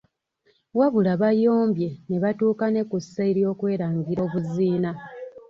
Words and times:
Wabula 0.77 1.11
bayombye 1.21 1.89
ne 2.07 2.17
batuuka 2.23 2.65
ne 2.69 2.81
kussa 2.89 3.21
ery’okwerangira 3.31 4.19
obuziina. 4.27 4.91